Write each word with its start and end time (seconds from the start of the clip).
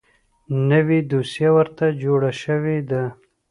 نوې 0.69 0.99
دوسیه 1.11 1.49
ورته 1.57 1.85
جوړه 2.01 2.31
شوې 2.43 2.77
ده. 2.89 3.03